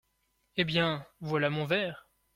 [0.57, 2.07] Eh bien, voilà mon ver!…